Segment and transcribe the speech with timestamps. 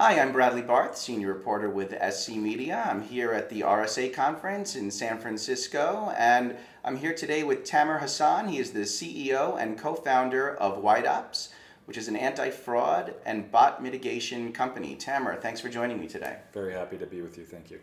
[0.00, 2.86] Hi, I'm Bradley Barth, senior reporter with SC Media.
[2.88, 7.98] I'm here at the RSA conference in San Francisco, and I'm here today with Tamer
[7.98, 8.48] Hassan.
[8.48, 11.50] He is the CEO and co founder of White Ops,
[11.84, 14.96] which is an anti fraud and bot mitigation company.
[14.96, 16.38] Tamer, thanks for joining me today.
[16.54, 17.44] Very happy to be with you.
[17.44, 17.78] Thank you.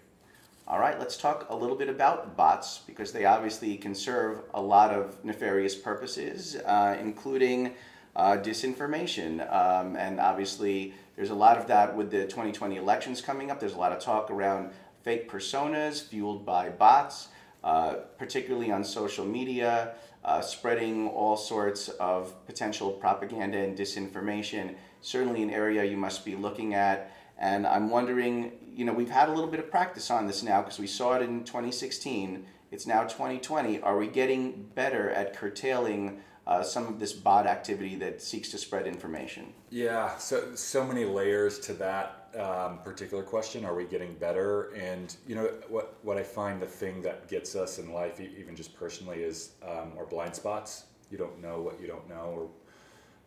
[0.67, 4.61] All right, let's talk a little bit about bots because they obviously can serve a
[4.61, 7.75] lot of nefarious purposes, uh, including
[8.15, 9.41] uh, disinformation.
[9.53, 13.59] Um, and obviously, there's a lot of that with the 2020 elections coming up.
[13.59, 14.69] There's a lot of talk around
[15.01, 17.29] fake personas fueled by bots,
[17.63, 24.75] uh, particularly on social media, uh, spreading all sorts of potential propaganda and disinformation.
[25.01, 27.11] Certainly, an area you must be looking at.
[27.39, 30.61] And I'm wondering, you know, we've had a little bit of practice on this now
[30.61, 32.45] because we saw it in 2016.
[32.69, 33.81] It's now 2020.
[33.81, 38.57] Are we getting better at curtailing uh, some of this bot activity that seeks to
[38.57, 39.53] spread information?
[39.69, 43.65] Yeah, so so many layers to that um, particular question.
[43.65, 44.73] Are we getting better?
[44.73, 48.55] And you know what what I find the thing that gets us in life, even
[48.55, 50.85] just personally, is um, our blind spots.
[51.11, 52.49] You don't know what you don't know,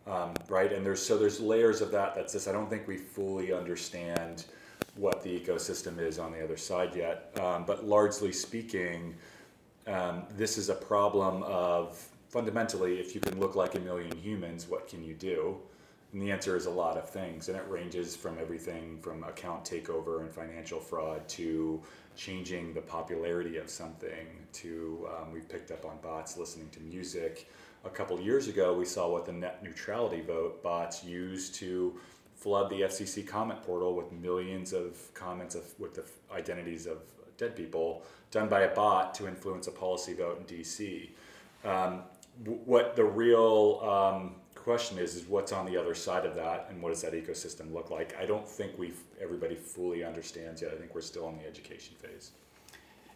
[0.07, 0.73] or um, right?
[0.73, 2.15] And there's so there's layers of that.
[2.15, 2.47] That's this.
[2.47, 4.45] I don't think we fully understand
[4.95, 7.31] what the ecosystem is on the other side yet.
[7.39, 9.15] Um, but largely speaking,
[9.85, 14.67] um, this is a problem of fundamentally, if you can look like a million humans,
[14.67, 15.57] what can you do?
[16.13, 19.65] And the answer is a lot of things, and it ranges from everything from account
[19.65, 21.81] takeover and financial fraud to
[22.15, 27.49] changing the popularity of something to um, we've picked up on bots listening to music.
[27.83, 31.99] A couple years ago, we saw what the net neutrality vote bots used to
[32.35, 36.97] flood the FCC comment portal with millions of comments of, with the identities of
[37.37, 41.09] dead people done by a bot to influence a policy vote in DC.
[41.63, 42.03] Um,
[42.65, 46.81] what the real um, question is is what's on the other side of that and
[46.81, 48.15] what does that ecosystem look like?
[48.19, 50.71] I don't think we everybody fully understands yet.
[50.71, 52.31] I think we're still in the education phase.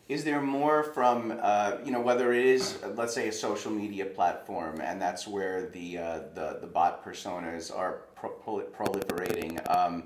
[0.08, 4.06] Is there more from uh, you know whether it is let's say a social media
[4.06, 10.04] platform and that's where the uh, the, the bot personas are pro- proliferating um,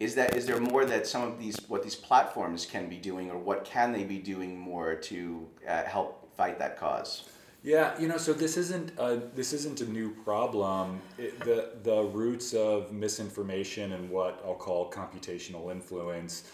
[0.00, 3.30] is that is there more that some of these what these platforms can be doing
[3.30, 7.28] or what can they be doing more to uh, help fight that cause
[7.66, 11.00] yeah, you know, so this isn't a, this isn't a new problem.
[11.18, 16.48] It, the the roots of misinformation and what I'll call computational influence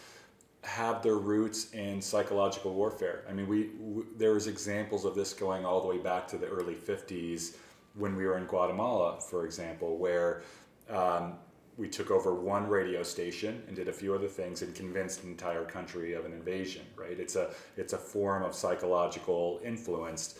[0.63, 3.25] have their roots in psychological warfare.
[3.29, 6.39] I mean, we, we there was examples of this going all the way back to
[6.39, 7.57] the early '50s
[7.95, 10.45] when we were in Guatemala, for example, where
[10.89, 11.35] um,
[11.77, 15.29] we took over one radio station and did a few other things and convinced an
[15.29, 16.87] entire country of an invasion.
[16.97, 17.21] Right?
[17.21, 20.39] It's a it's a form of psychological influence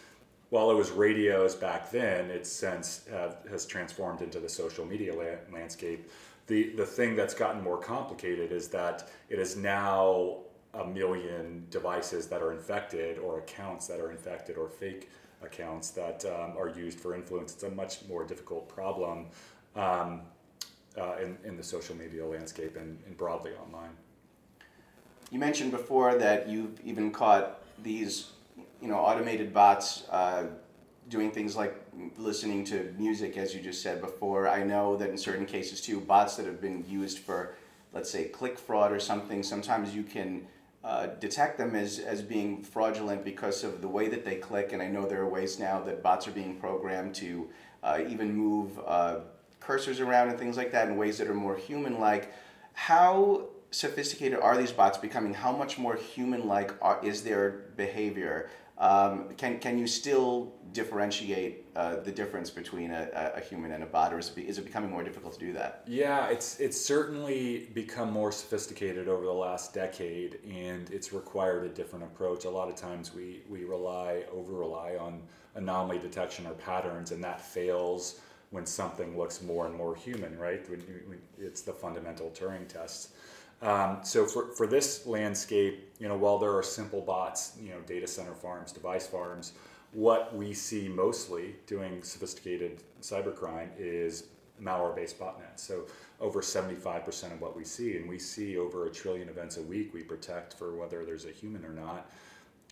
[0.53, 5.15] while it was radios back then, its since have, has transformed into the social media
[5.15, 6.11] la- landscape.
[6.47, 10.41] The, the thing that's gotten more complicated is that it is now
[10.75, 15.09] a million devices that are infected or accounts that are infected or fake
[15.43, 17.55] accounts that um, are used for influence.
[17.55, 19.29] It's a much more difficult problem
[19.75, 20.21] um,
[20.99, 23.97] uh, in, in the social media landscape and, and broadly online.
[25.31, 28.33] You mentioned before that you've even caught these
[28.83, 30.47] you know, automated bots uh,
[31.09, 31.81] doing things like
[32.17, 34.49] listening to music, as you just said before.
[34.49, 37.55] I know that in certain cases too, bots that have been used for,
[37.93, 39.43] let's say, click fraud or something.
[39.45, 40.47] Sometimes you can
[40.83, 44.73] uh, detect them as, as being fraudulent because of the way that they click.
[44.73, 47.49] And I know there are ways now that bots are being programmed to
[47.85, 49.21] uh, even move uh,
[49.61, 52.33] cursors around and things like that in ways that are more human like.
[52.73, 55.35] How sophisticated are these bots becoming?
[55.35, 56.73] How much more human like
[57.05, 58.51] is their behavior?
[58.83, 63.87] Um, can, can you still differentiate uh, the difference between a, a human and a
[63.87, 65.85] bot, or is it, is it becoming more difficult to do that?
[65.87, 71.69] Yeah, it's, it's certainly become more sophisticated over the last decade, and it's required a
[71.69, 72.45] different approach.
[72.45, 75.23] A lot of times we, we rely, over rely on
[75.55, 80.69] anomaly detection or patterns, and that fails when something looks more and more human, right?
[80.69, 83.13] When, when it's the fundamental Turing tests.
[83.63, 87.81] Um, so for, for this landscape, you know, while there are simple bots, you know,
[87.87, 89.53] data center farms, device farms,
[89.93, 94.25] what we see mostly doing sophisticated cybercrime is
[94.61, 95.61] malware-based botnets.
[95.61, 95.87] So
[96.21, 99.95] over 75% of what we see, and we see over a trillion events a week
[99.95, 102.11] we protect for whether there's a human or not,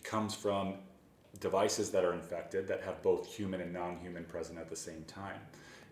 [0.03, 0.75] comes from
[1.39, 5.39] devices that are infected that have both human and non-human present at the same time.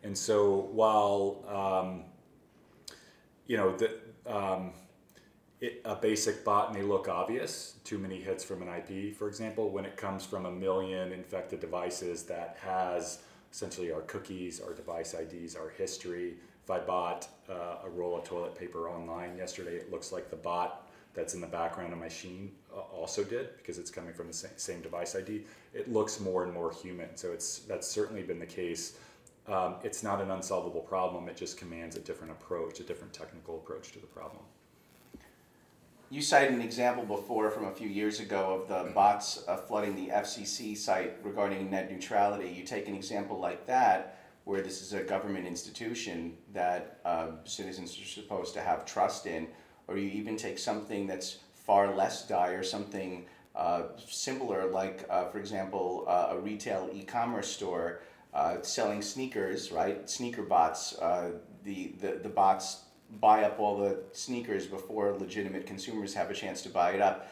[0.04, 2.04] And so while um,
[3.48, 4.74] you know the um,
[5.86, 9.86] a basic bot may look obvious, too many hits from an IP, for example, when
[9.86, 13.20] it comes from a million infected devices that has
[13.52, 18.24] essentially our cookies, our device IDs, our history, if I bought uh, a roll of
[18.24, 22.06] toilet paper online yesterday, it looks like the bot that's in the background of my
[22.06, 25.46] machine uh, also did because it's coming from the same, same device ID.
[25.74, 27.18] It looks more and more human.
[27.18, 28.98] So it's that's certainly been the case.
[29.48, 31.28] Um, it's not an unsolvable problem.
[31.28, 34.44] It just commands a different approach, a different technical approach to the problem.
[36.12, 39.96] You cited an example before from a few years ago of the bots uh, flooding
[39.96, 42.50] the FCC site regarding net neutrality.
[42.50, 47.96] You take an example like that, where this is a government institution that uh, citizens
[48.02, 49.50] are supposed to have trust in,
[49.88, 55.38] or you even take something that's far less dire, something uh, similar, like, uh, for
[55.38, 58.02] example, uh, a retail e commerce store
[58.34, 60.10] uh, selling sneakers, right?
[60.10, 60.94] Sneaker bots.
[61.64, 62.86] the, the, the bots
[63.20, 67.32] buy up all the sneakers before legitimate consumers have a chance to buy it up.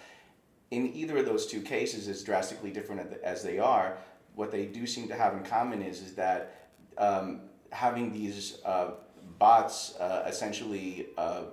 [0.72, 3.98] In either of those two cases, as drastically different as they are,
[4.36, 7.42] what they do seem to have in common is, is that um,
[7.72, 8.92] having these uh,
[9.40, 11.44] bots uh, essentially uh,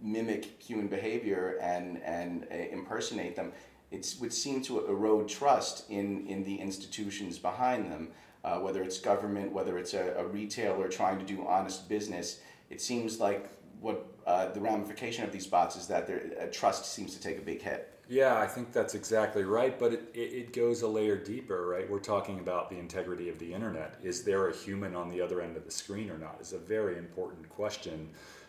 [0.00, 3.52] mimic human behavior and, and uh, impersonate them,
[3.90, 8.08] it would seem to erode trust in, in the institutions behind them,
[8.44, 12.40] uh, whether it's government, whether it's a, a retailer trying to do honest business
[12.70, 13.50] it seems like
[13.80, 17.38] what uh, the ramification of these bots is that their uh, trust seems to take
[17.38, 17.94] a big hit.
[18.08, 21.88] Yeah, I think that's exactly right, but it, it, goes a layer deeper, right?
[21.88, 24.00] We're talking about the integrity of the internet.
[24.02, 26.38] Is there a human on the other end of the screen or not?
[26.40, 28.08] Is a very important question,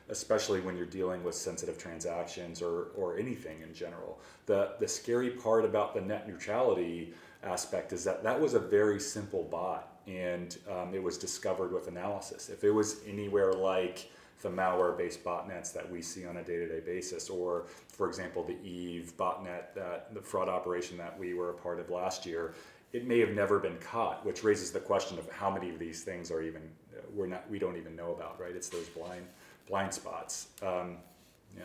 [0.09, 4.19] especially when you're dealing with sensitive transactions or, or anything in general.
[4.47, 7.13] The, the scary part about the net neutrality
[7.43, 11.87] aspect is that that was a very simple bot and um, it was discovered with
[11.87, 12.49] analysis.
[12.49, 14.09] If it was anywhere like
[14.41, 19.13] the malware-based botnets that we see on a day-to-day basis, or for example, the 3ve
[19.13, 22.55] botnet, that the fraud operation that we were a part of last year,
[22.93, 26.03] it may have never been caught, which raises the question of how many of these
[26.03, 26.61] things are even
[27.13, 28.55] we're not we don't even know about, right?
[28.55, 29.25] It's those blind
[29.67, 30.47] blind spots.
[30.61, 30.97] Um,
[31.55, 31.63] yeah.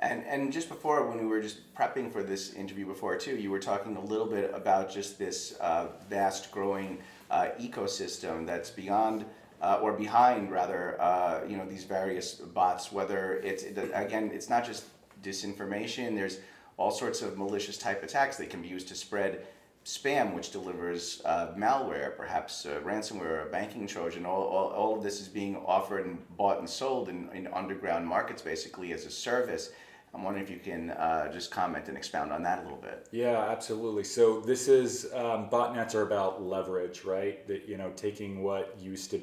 [0.00, 3.50] And, and just before, when we were just prepping for this interview before too, you
[3.50, 6.98] were talking a little bit about just this uh, vast growing
[7.30, 9.24] uh, ecosystem that's beyond
[9.60, 12.92] uh, or behind rather, uh, you know, these various bots.
[12.92, 14.84] Whether it's again, it's not just
[15.22, 16.14] disinformation.
[16.14, 16.38] There's
[16.76, 19.46] all sorts of malicious type attacks that can be used to spread
[19.84, 24.24] spam, which delivers uh, malware, perhaps uh, ransomware, a banking trojan.
[24.24, 28.06] All, all, all of this is being offered and bought and sold in, in underground
[28.06, 29.72] markets, basically as a service.
[30.14, 33.08] I'm wondering if you can uh, just comment and expound on that a little bit.
[33.10, 34.04] Yeah, absolutely.
[34.04, 37.46] So this is um, botnets are about leverage, right?
[37.48, 39.22] That you know, taking what used to,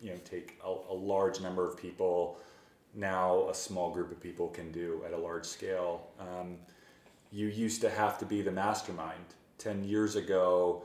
[0.00, 2.38] you know, take a, a, large number of people,
[2.92, 6.08] now a small group of people can do at a large scale.
[6.18, 6.56] Um,
[7.30, 9.24] you used to have to be the mastermind.
[9.58, 10.82] Ten years ago,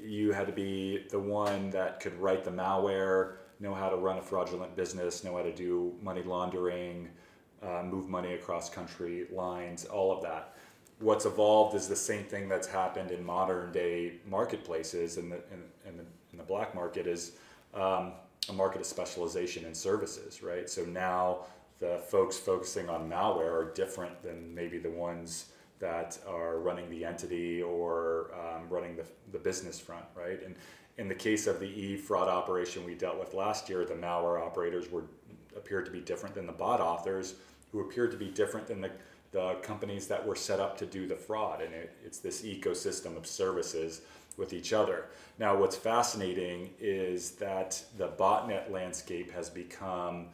[0.00, 4.18] you had to be the one that could write the malware, know how to run
[4.18, 7.08] a fraudulent business, know how to do money laundering
[7.62, 10.54] uh, move money across country lines, all of that.
[10.98, 15.36] What's evolved is the same thing that's happened in modern day marketplaces and the,
[15.86, 17.32] in, the, in the black market is
[17.74, 18.12] um,
[18.48, 20.68] a market of specialization in services, right?
[20.68, 21.46] So now
[21.78, 25.46] the folks focusing on malware are different than maybe the ones
[25.80, 30.40] that are running the entity or um, running the, the business front, right?
[30.44, 30.54] And
[30.98, 34.40] in the case of the e fraud operation we dealt with last year, the malware
[34.40, 35.04] operators were
[35.56, 37.34] appeared to be different than the bot authors
[37.72, 38.90] who appeared to be different than the,
[39.32, 41.62] the companies that were set up to do the fraud.
[41.62, 44.02] And it, it's this ecosystem of services
[44.36, 45.06] with each other.
[45.38, 50.26] Now, what's fascinating is that the botnet landscape has become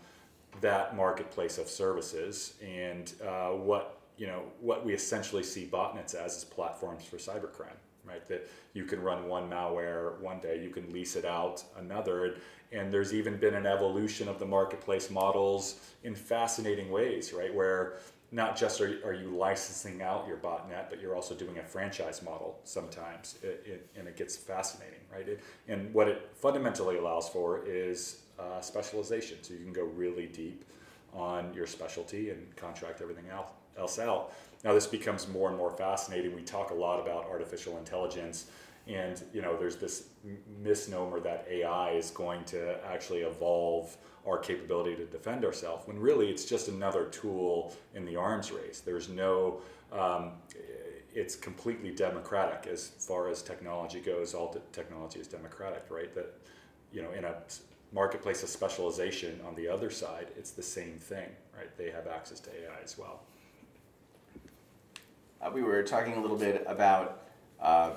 [0.60, 6.36] that marketplace of services, and uh, what you know what we essentially see botnets as
[6.36, 7.76] is platforms for cybercrime.
[8.08, 12.36] Right, that you can run one malware one day, you can lease it out another,
[12.72, 17.54] and there's even been an evolution of the marketplace models in fascinating ways, right?
[17.54, 17.98] Where
[18.30, 22.22] not just are, are you licensing out your botnet, but you're also doing a franchise
[22.22, 25.28] model sometimes, it, it, and it gets fascinating, right?
[25.28, 30.26] It, and what it fundamentally allows for is uh, specialization, so you can go really
[30.26, 30.64] deep
[31.14, 34.32] on your specialty and contract everything else, else out.
[34.64, 36.34] Now, this becomes more and more fascinating.
[36.34, 38.50] We talk a lot about artificial intelligence
[38.88, 40.08] and you know there's this
[40.62, 43.96] misnomer that AI is going to actually evolve
[44.26, 48.80] our capability to defend ourselves when really it's just another tool in the arms race.
[48.80, 49.60] There's no
[49.92, 50.32] um,
[51.14, 54.34] it's completely democratic as far as technology goes.
[54.34, 56.14] All technology is democratic, right?
[56.14, 56.34] That
[56.92, 57.34] you know in a
[57.92, 61.74] marketplace of specialization on the other side, it's the same thing, right?
[61.76, 63.22] They have access to AI as well.
[65.40, 67.22] Uh, we were talking a little bit about
[67.60, 67.90] uh,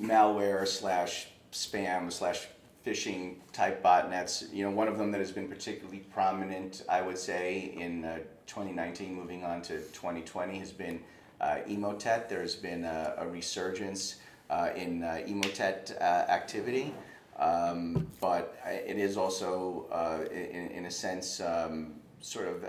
[0.00, 2.48] malware slash spam slash
[2.84, 4.52] phishing type botnets.
[4.52, 8.18] You know, one of them that has been particularly prominent, I would say, in uh,
[8.46, 11.00] 2019, moving on to 2020, has been
[11.40, 12.28] uh, Emotet.
[12.28, 14.16] There's been a, a resurgence
[14.50, 16.92] uh, in uh, Emotet activity,
[17.38, 22.64] um, but it is also, in, in a sense, um, sort of,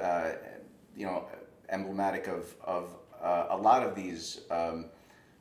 [0.96, 1.26] you know,
[1.70, 2.90] emblematic of, of
[3.22, 4.86] uh, a lot of these um,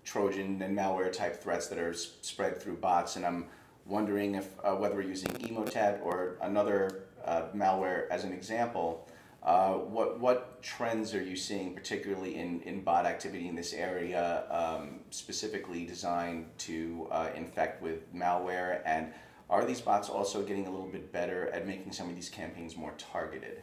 [0.05, 3.17] Trojan and malware type threats that are s- spread through bots.
[3.17, 3.47] And I'm
[3.87, 9.09] wondering if uh, whether we're using Emotet or another uh, malware as an example.
[9.43, 14.45] Uh, what what trends are you seeing, particularly in, in bot activity in this area,
[14.51, 18.81] um, specifically designed to uh, infect with malware?
[18.85, 19.13] And
[19.49, 22.77] are these bots also getting a little bit better at making some of these campaigns
[22.77, 23.63] more targeted?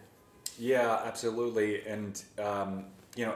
[0.57, 1.85] Yeah, absolutely.
[1.85, 3.35] And, um, you know,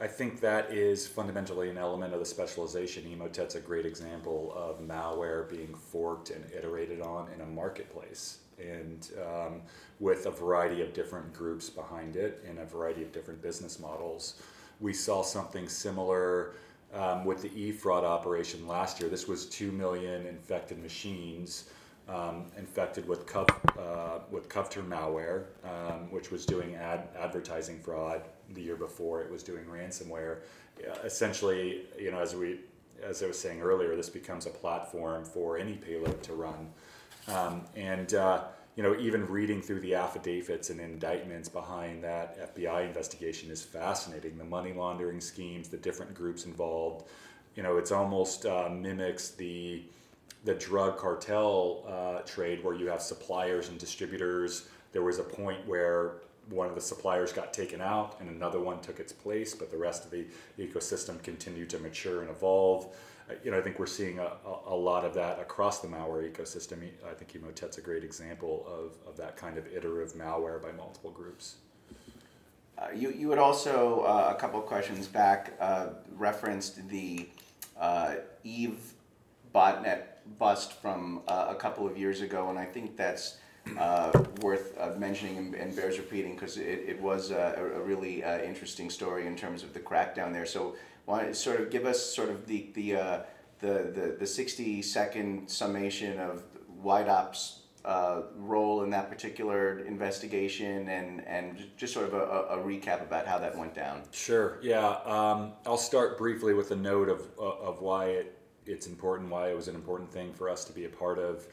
[0.00, 3.02] I think that is fundamentally an element of the specialization.
[3.04, 8.38] Emotet's a great example of malware being forked and iterated on in a marketplace.
[8.60, 9.62] And um,
[9.98, 14.40] with a variety of different groups behind it and a variety of different business models.
[14.80, 16.54] We saw something similar
[16.94, 19.10] um, with the e fraud operation last year.
[19.10, 21.70] This was 2 million infected machines
[22.08, 28.22] um, infected with Cov, uh, with Kovter malware, um, which was doing ad advertising fraud
[28.54, 29.22] the year before.
[29.22, 30.38] It was doing ransomware.
[31.04, 32.60] Essentially, you know, as we
[33.02, 36.70] as I was saying earlier, this becomes a platform for any payload to run,
[37.28, 38.44] um, and uh,
[38.78, 44.38] you know, even reading through the affidavits and indictments behind that FBI investigation is fascinating.
[44.38, 47.08] The money laundering schemes, the different groups involved.
[47.56, 49.82] You know, it's almost uh, mimics the
[50.44, 54.68] the drug cartel uh, trade where you have suppliers and distributors.
[54.92, 56.18] There was a point where
[56.50, 59.76] one of the suppliers got taken out and another one took its place, but the
[59.76, 60.26] rest of the
[60.58, 62.94] ecosystem continued to mature and evolve.
[63.28, 64.32] Uh, you know, I think we're seeing a,
[64.66, 66.88] a, lot of that across the malware ecosystem.
[67.08, 71.10] I think Emotet's a great example of, of that kind of iterative malware by multiple
[71.10, 71.56] groups.
[72.78, 77.28] Uh, you, you had also, uh, a couple of questions back, uh, referenced the
[77.78, 78.14] uh,
[78.46, 78.76] 3ve
[79.54, 80.02] botnet
[80.38, 83.38] bust from a couple of years ago, and I think that's
[83.78, 88.22] uh, worth uh, mentioning and, and, bears repeating because it, it was a, a really
[88.24, 90.46] uh, interesting story in terms of the crackdown there.
[90.46, 90.76] So,
[91.08, 93.20] to sort of give us sort of the the uh,
[93.60, 96.42] the, the, the sixty second summation of
[96.80, 102.58] White Ops uh, role in that particular investigation and, and just sort of a, a,
[102.58, 104.02] recap about how that went down.
[104.10, 104.98] Sure, yeah.
[105.06, 109.56] Um, I'll start briefly with a note of, of why it it's important, why it
[109.56, 111.46] was an important thing for us to be a part of.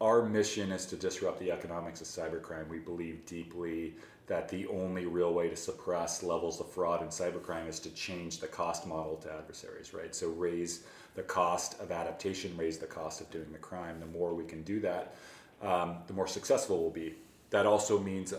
[0.00, 2.68] Our mission is to disrupt the economics of cybercrime.
[2.68, 3.96] We believe deeply
[4.28, 8.38] that the only real way to suppress levels of fraud and cybercrime is to change
[8.38, 10.14] the cost model to adversaries, right?
[10.14, 10.84] So raise
[11.16, 14.00] the cost of adaptation, raise the cost of doing the crime.
[14.00, 15.16] The more we can do that,
[15.60, 17.16] um, the more successful we'll be.
[17.50, 18.32] That also means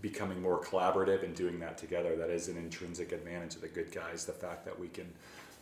[0.00, 2.16] becoming more collaborative and doing that together.
[2.16, 4.24] That is an intrinsic advantage of the good guys.
[4.24, 5.12] The fact that we can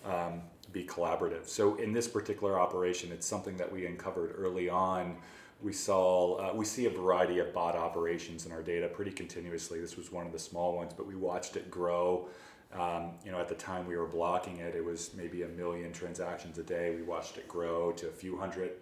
[0.06, 0.42] um,
[0.72, 1.46] be collaborative.
[1.46, 5.18] So in this particular operation, it's something that we uncovered early on.
[5.62, 9.80] We saw uh, we see a variety of bot operations in our data pretty continuously.
[9.80, 12.28] This was one of the small ones, but we watched it grow.
[12.74, 15.92] Um, you know, at the time we were blocking it, it was maybe a million
[15.92, 16.94] transactions a day.
[16.96, 18.72] We watched it grow to a few hundred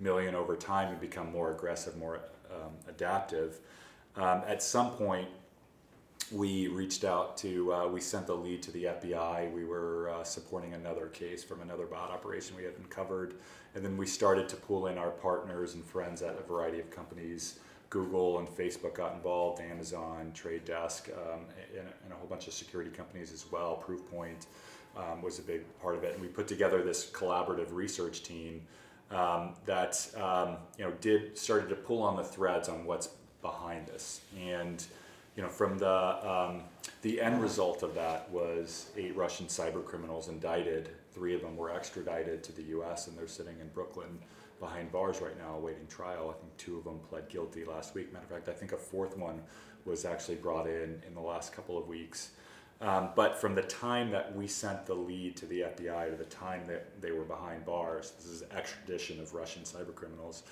[0.00, 3.58] million over time and become more aggressive, more um, adaptive.
[4.16, 5.28] Um, at some point,
[6.32, 9.52] we reached out to, uh, we sent the lead to the FBI.
[9.52, 13.34] We were uh, supporting another case from another bot operation we had uncovered.
[13.74, 16.90] And then we started to pull in our partners and friends at a variety of
[16.90, 17.60] companies.
[17.90, 21.40] Google and Facebook got involved, Amazon, Trade Desk, um,
[21.72, 23.82] and, and, a whole bunch of security companies as well.
[23.86, 24.46] Proofpoint
[24.96, 26.12] um, was a big part of it.
[26.12, 28.60] And we put together this collaborative research team
[29.10, 33.08] um, that um, you know did started to pull on the threads on what's
[33.40, 34.20] behind this.
[34.38, 34.84] And
[35.38, 36.62] you know, from the um,
[37.02, 40.90] the end result of that was eight Russian cyber criminals indicted.
[41.12, 43.06] Three of them were extradited to the U.S.
[43.06, 44.18] and they're sitting in Brooklyn
[44.58, 46.34] behind bars right now awaiting trial.
[46.36, 48.12] I think two of them pled guilty last week.
[48.12, 49.40] Matter of fact, I think a fourth one
[49.84, 52.30] was actually brought in in the last couple of weeks.
[52.80, 56.24] Um, but from the time that we sent the lead to the FBI to the
[56.24, 60.42] time that they were behind bars, this is extradition of Russian cyber criminals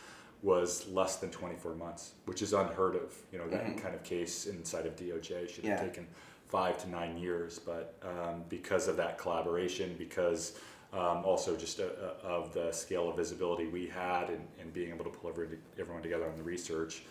[0.46, 3.12] was less than 24 months, which is unheard of.
[3.32, 3.78] You know, that mm-hmm.
[3.78, 6.06] kind of case inside of DOJ should have taken
[6.46, 10.56] five to nine years, but um, because of that collaboration, because
[10.92, 14.90] um, also just uh, uh, of the scale of visibility we had and, and being
[14.90, 17.02] able to pull everyone together on the research,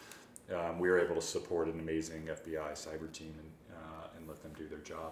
[0.56, 4.42] um, we were able to support an amazing FBI cyber team and, uh, and let
[4.42, 5.12] them do their job.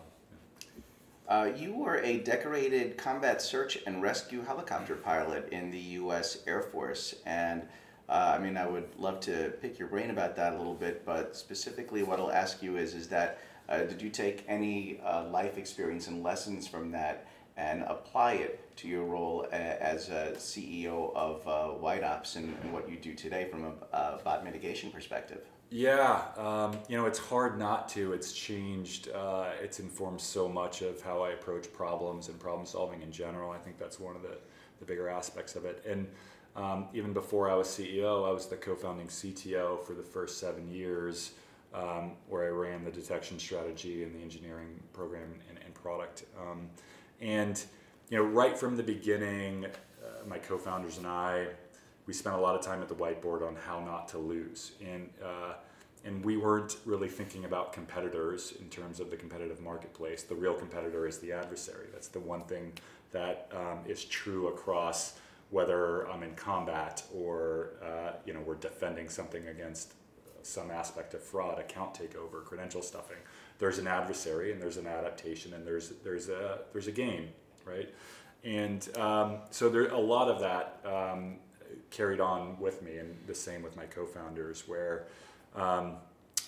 [1.27, 6.43] Uh, you were a decorated combat search and rescue helicopter pilot in the U.S.
[6.47, 7.63] Air Force, and
[8.09, 11.05] Uh, I mean, I would love to pick your brain about that a little bit,
[11.05, 15.25] but specifically, what I'll ask you is, is that uh, did you take any uh,
[15.29, 20.33] life experience and lessons from that and apply it to your role a- as a
[20.35, 24.43] CEO of uh, White Ops and, and what you do today from a uh, bot
[24.43, 25.45] mitigation perspective?
[25.69, 28.13] Yeah, um, you know, it's hard not to.
[28.13, 29.09] It's changed.
[29.09, 33.51] Uh, it's informed so much of how I approach problems and problem solving in general.
[33.51, 34.37] I think that's one of the,
[34.79, 35.83] the bigger aspects of it.
[35.87, 36.07] And
[36.55, 40.39] um, even before I was CEO, I was the co founding CTO for the first
[40.39, 41.31] seven years,
[41.73, 46.25] um, where I ran the detection strategy and the engineering program and, and product.
[46.39, 46.69] Um,
[47.21, 47.63] and,
[48.09, 51.47] you know, right from the beginning, uh, my co founders and I,
[52.05, 54.73] we spent a lot of time at the whiteboard on how not to lose.
[54.85, 55.53] And, uh,
[56.05, 60.23] and we weren't really thinking about competitors in terms of the competitive marketplace.
[60.23, 61.87] The real competitor is the adversary.
[61.93, 62.73] That's the one thing
[63.11, 65.13] that um, is true across
[65.49, 69.93] whether I'm in combat or uh, you know we're defending something against
[70.41, 73.17] some aspect of fraud, account takeover, credential stuffing.
[73.59, 77.29] There's an adversary and there's an adaptation and there's there's a there's a game,
[77.65, 77.93] right?
[78.43, 81.37] And um, so there a lot of that um,
[81.89, 85.07] carried on with me, and the same with my co-founders, where
[85.55, 85.95] um,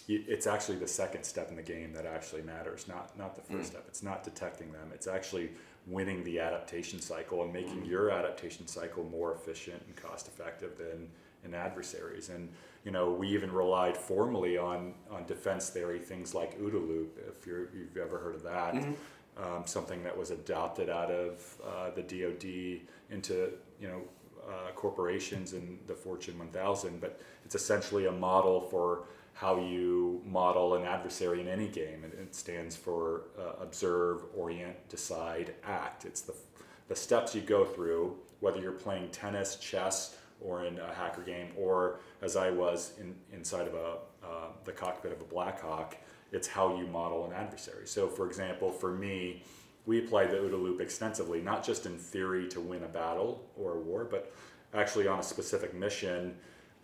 [0.08, 3.70] it's actually the second step in the game that actually matters, not not the first
[3.70, 3.74] mm.
[3.74, 3.86] step.
[3.88, 4.92] It's not detecting them.
[4.94, 5.52] It's actually
[5.88, 7.89] winning the adaptation cycle and making mm.
[7.89, 11.08] your adaptation cycle more efficient and cost effective than
[11.44, 12.30] in adversaries.
[12.30, 12.50] And
[12.84, 17.46] you know, we even relied formally on on defense theory, things like OODA loop, if
[17.46, 18.74] you're, you've ever heard of that.
[18.75, 18.94] Mm-hmm.
[19.38, 23.51] Um, something that was adopted out of uh, the DoD into
[23.82, 24.01] you know
[24.48, 29.04] uh, corporations in the Fortune 1000, but it's essentially a model for
[29.36, 32.06] how you model an adversary in any game.
[32.06, 36.06] And it stands for uh, observe, orient, decide, act.
[36.06, 36.34] It's the,
[36.88, 41.50] the steps you go through, whether you're playing tennis, chess, or in a hacker game,
[41.58, 45.98] or as I was in, inside of a, uh, the cockpit of a Blackhawk,
[46.32, 47.88] it's how you model an adversary.
[47.88, 49.44] So, for example, for me,
[49.86, 53.74] we apply the OODA loop extensively, not just in theory to win a battle or
[53.74, 54.34] a war, but
[54.74, 56.36] actually on a specific mission.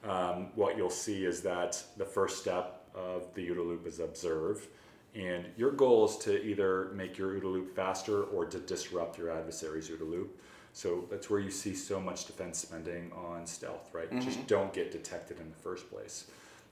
[0.04, 4.68] Um, what you'll see is that the first step of the OODA loop is observe.
[5.14, 9.30] And your goal is to either make your OODA loop faster or to disrupt your
[9.30, 10.42] adversary's OODA loop.
[10.74, 14.10] So that's where you see so much defense spending on stealth, right?
[14.10, 14.22] Mm-hmm.
[14.22, 16.26] Just don't get detected in the first place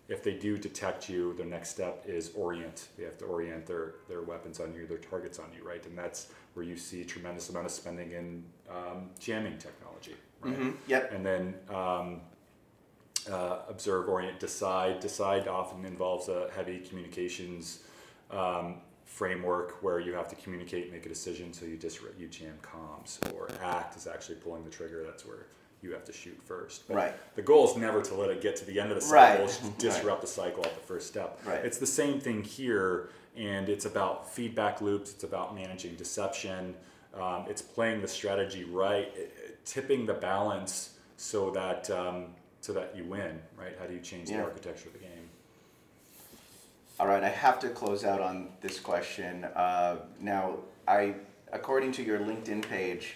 [0.10, 2.88] if they do detect you, their next step is orient.
[2.98, 5.86] They have to orient their, their weapons on you, their targets on you, right?
[5.86, 10.60] And that's where you see tremendous amount of spending in um, jamming technology, right?
[10.60, 10.72] Mm-hmm.
[10.88, 11.12] Yep.
[11.14, 12.22] And then um,
[13.30, 15.00] uh, observe, orient, decide.
[15.00, 17.80] Decide often involves a heavy communications
[18.32, 22.56] um, framework where you have to communicate, make a decision, so you dis- you jam
[22.62, 23.20] comms.
[23.34, 25.04] Or act is actually pulling the trigger.
[25.04, 25.48] That's where
[25.82, 26.88] you have to shoot first.
[26.88, 27.36] But right.
[27.36, 29.62] The goal is never to let it get to the end of the cycle, right.
[29.62, 31.40] to disrupt the cycle at the first step.
[31.46, 31.64] Right.
[31.64, 36.76] It's the same thing here, and it's about feedback loops, it's about managing deception,
[37.14, 39.12] um, it's playing the strategy right,
[39.66, 42.28] tipping the balance so that, um,
[42.62, 43.76] so that you win, right?
[43.80, 44.38] How do you change yeah.
[44.38, 45.30] the architecture of the game?
[47.00, 49.46] All right, I have to close out on this question.
[49.46, 51.16] Uh, now, I,
[51.54, 53.16] according to your LinkedIn page,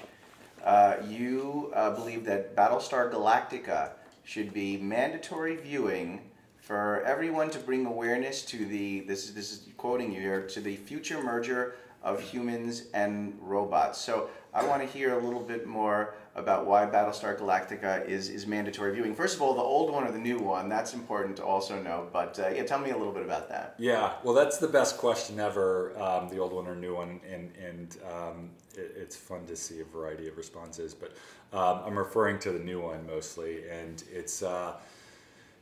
[0.63, 3.91] uh, you uh, believe that Battlestar Galactica
[4.23, 6.21] should be mandatory viewing
[6.62, 10.62] for everyone to bring awareness to the this is this is quoting you here to
[10.62, 13.99] the future merger of humans and robots.
[13.99, 18.46] So I want to hear a little bit more about why Battlestar Galactica is, is
[18.46, 19.16] mandatory viewing.
[19.16, 22.08] First of all, the old one or the new one, that's important to also know.
[22.13, 23.76] But uh, yeah, tell me a little bit about that.
[23.80, 27.20] Yeah, well, that's the best question ever, um, the old one or new one.
[27.30, 30.94] And, and um, it, it's fun to see a variety of responses.
[30.94, 31.16] But
[31.58, 33.68] um, I'm referring to the new one mostly.
[33.70, 34.44] And it's.
[34.44, 34.74] Uh,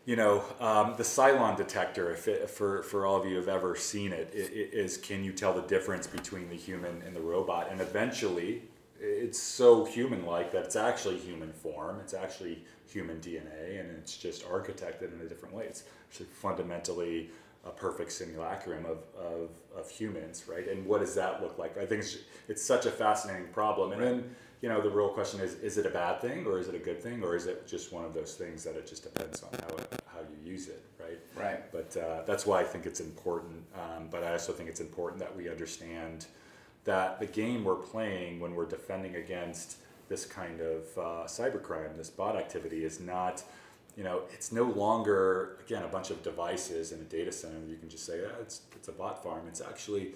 [0.04, 3.76] you know, um, the Cylon detector, if it, for, for all of you have ever
[3.76, 7.22] seen it, it, it is can you tell the difference between the human and the
[7.22, 7.68] robot?
[7.70, 8.64] And eventually,
[9.02, 14.16] it's so human like that it's actually human form, it's actually human DNA, and it's
[14.16, 15.66] just architected in a different way.
[15.66, 17.32] It's actually fundamentally
[17.66, 20.68] a perfect simulacrum of, of, of humans, right?
[20.68, 21.78] And what does that look like?
[21.78, 23.92] I think it's, it's such a fascinating problem.
[23.92, 24.10] And right.
[24.10, 26.76] then, you know, the real question is, is it a bad thing or is it
[26.76, 29.44] a good thing or is it just one of those things that it just depends
[29.44, 31.20] on how, it, how you use it, right?
[31.36, 31.72] Right.
[31.72, 33.64] But uh, that's why I think it's important.
[33.76, 36.26] Um, but I also think it's important that we understand
[36.84, 39.78] that the game we're playing when we're defending against
[40.10, 43.44] this kind of uh, cybercrime, this bot activity, is not,
[43.96, 47.60] you know, it's no longer again a bunch of devices in a data center.
[47.68, 49.44] You can just say, yeah, it's it's a bot farm.
[49.48, 50.14] It's actually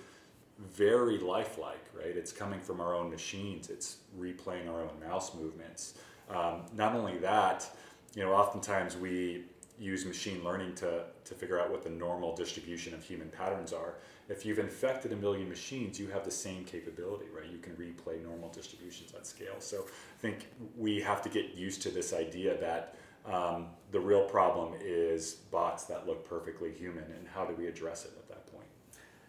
[0.60, 2.15] very lifelike, right?
[2.15, 3.69] It's coming from our own machines.
[3.69, 5.95] It's replaying our own mouse movements.
[6.30, 7.69] Um, not only that,
[8.15, 9.43] you know, oftentimes we
[9.78, 13.95] use machine learning to, to figure out what the normal distribution of human patterns are.
[14.28, 17.50] If you've infected a million machines, you have the same capability, right?
[17.50, 19.56] You can replay normal distributions at scale.
[19.60, 22.96] So I think we have to get used to this idea that
[23.32, 28.06] um, the real problem is bots that look perfectly human, and how do we address
[28.06, 28.68] it at that point?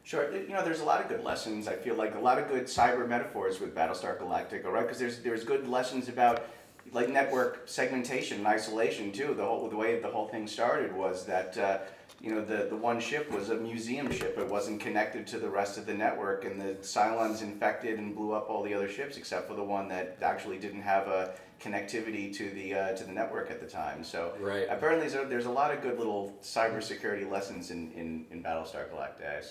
[0.03, 0.35] Sure.
[0.35, 1.67] You know, there's a lot of good lessons.
[1.67, 4.83] I feel like a lot of good cyber metaphors with Battlestar Galactica, right?
[4.83, 6.49] Because there's there's good lessons about
[6.93, 9.35] like network segmentation and isolation too.
[9.35, 11.79] The whole the way the whole thing started was that uh,
[12.27, 14.37] you know the the one ship was a museum ship.
[14.37, 18.33] It wasn't connected to the rest of the network, and the Cylons infected and blew
[18.33, 22.35] up all the other ships except for the one that actually didn't have a connectivity
[22.37, 24.03] to the uh, to the network at the time.
[24.03, 24.67] So Right.
[24.69, 28.89] apparently there's a, there's a lot of good little cybersecurity lessons in, in, in Battlestar
[28.91, 29.45] Galactica,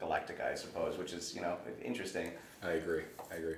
[0.00, 2.30] Galactica, I suppose, which is you know interesting.
[2.62, 3.02] I agree.
[3.32, 3.56] I agree.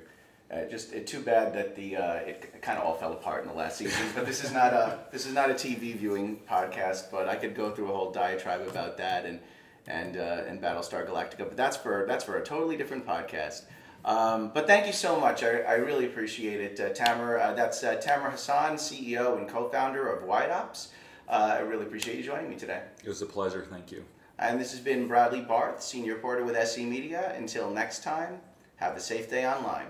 [0.52, 3.48] Uh, just uh, too bad that the uh, it kind of all fell apart in
[3.48, 4.06] the last season.
[4.14, 7.10] But this is not a this is not a TV viewing podcast.
[7.10, 9.40] But I could go through a whole diatribe about that and
[9.86, 11.38] and uh, and Battlestar Galactica.
[11.38, 13.62] But that's for that's for a totally different podcast.
[14.04, 15.42] Um, but thank you so much.
[15.42, 17.38] I, I really appreciate it, uh, Tamer.
[17.38, 20.88] Uh, that's uh, Tamer Hassan, CEO and co-founder of White Ops.
[21.28, 22.82] Uh, I really appreciate you joining me today.
[23.04, 23.64] It was a pleasure.
[23.70, 24.04] Thank you.
[24.40, 27.32] And this has been Bradley Barth, senior reporter with SC Media.
[27.36, 28.40] Until next time,
[28.76, 29.86] have a safe day online.